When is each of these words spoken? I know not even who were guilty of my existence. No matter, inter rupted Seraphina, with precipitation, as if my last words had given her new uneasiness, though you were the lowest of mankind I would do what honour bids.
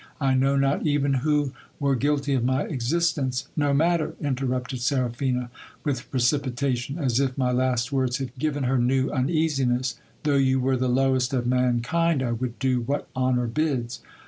I 0.19 0.33
know 0.33 0.55
not 0.55 0.83
even 0.87 1.13
who 1.13 1.53
were 1.79 1.95
guilty 1.95 2.33
of 2.33 2.43
my 2.43 2.63
existence. 2.63 3.47
No 3.55 3.71
matter, 3.71 4.15
inter 4.19 4.47
rupted 4.47 4.79
Seraphina, 4.79 5.51
with 5.83 6.09
precipitation, 6.09 6.97
as 6.97 7.19
if 7.19 7.37
my 7.37 7.51
last 7.51 7.91
words 7.91 8.17
had 8.17 8.33
given 8.39 8.63
her 8.63 8.79
new 8.79 9.11
uneasiness, 9.11 9.99
though 10.23 10.37
you 10.37 10.59
were 10.59 10.75
the 10.75 10.89
lowest 10.89 11.33
of 11.35 11.45
mankind 11.45 12.23
I 12.23 12.31
would 12.31 12.57
do 12.57 12.79
what 12.81 13.09
honour 13.15 13.45
bids. 13.45 13.99